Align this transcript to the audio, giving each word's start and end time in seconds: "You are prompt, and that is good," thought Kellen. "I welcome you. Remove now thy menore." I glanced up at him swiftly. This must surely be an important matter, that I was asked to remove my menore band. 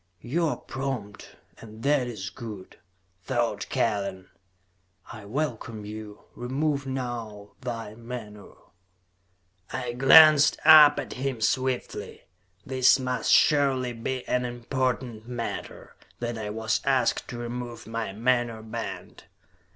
"You 0.21 0.47
are 0.47 0.57
prompt, 0.57 1.35
and 1.59 1.83
that 1.83 2.07
is 2.07 2.31
good," 2.31 2.79
thought 3.21 3.69
Kellen. 3.69 4.29
"I 5.13 5.25
welcome 5.25 5.85
you. 5.85 6.23
Remove 6.33 6.87
now 6.87 7.51
thy 7.61 7.93
menore." 7.93 8.71
I 9.71 9.91
glanced 9.93 10.57
up 10.65 10.97
at 10.99 11.13
him 11.13 11.39
swiftly. 11.39 12.23
This 12.65 12.97
must 12.97 13.31
surely 13.31 13.93
be 13.93 14.27
an 14.27 14.43
important 14.43 15.27
matter, 15.27 15.95
that 16.17 16.35
I 16.35 16.49
was 16.49 16.81
asked 16.83 17.27
to 17.27 17.37
remove 17.37 17.85
my 17.85 18.11
menore 18.11 18.63
band. 18.63 19.25